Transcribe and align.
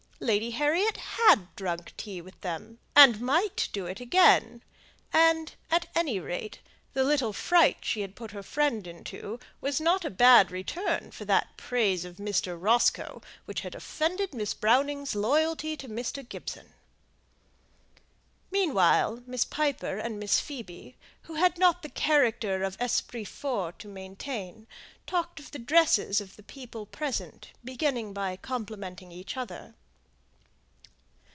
Lady 0.23 0.51
Harriet 0.51 0.97
had 0.97 1.47
drunk 1.55 1.93
tea 1.97 2.21
with 2.21 2.39
them, 2.41 2.77
and 2.95 3.19
might 3.19 3.67
do 3.73 3.87
it 3.87 3.99
again; 3.99 4.61
and, 5.11 5.55
at 5.71 5.87
any 5.95 6.19
rate, 6.19 6.59
the 6.93 7.03
little 7.03 7.33
fright 7.33 7.77
she 7.81 8.01
had 8.01 8.15
put 8.15 8.29
her 8.29 8.43
friend 8.43 8.85
into 8.85 9.39
was 9.61 9.81
not 9.81 10.05
a 10.05 10.11
bad 10.11 10.51
return 10.51 11.09
for 11.09 11.25
that 11.25 11.57
praise 11.57 12.05
of 12.05 12.17
Mr. 12.17 12.55
Roscoe, 12.61 13.19
which 13.45 13.61
had 13.61 13.73
offended 13.73 14.31
Miss 14.31 14.53
Browning's 14.53 15.15
loyalty 15.15 15.75
to 15.75 15.89
Mr. 15.89 16.21
Gibson. 16.29 16.73
Meanwhile 18.51 19.23
Miss 19.25 19.43
Piper 19.43 19.97
and 19.97 20.19
Miss 20.19 20.39
Phoebe, 20.39 20.97
who 21.23 21.33
had 21.33 21.57
not 21.57 21.81
the 21.81 21.89
character 21.89 22.61
of 22.63 22.77
esprit 22.79 23.25
forts 23.25 23.79
to 23.79 23.87
maintain, 23.87 24.67
talked 25.07 25.39
of 25.39 25.49
the 25.49 25.57
dresses 25.57 26.21
of 26.21 26.35
the 26.35 26.43
people 26.43 26.85
present, 26.85 27.47
beginning 27.63 28.13
by 28.13 28.35
complimenting 28.37 29.11
each 29.11 29.35
other. 29.35 29.73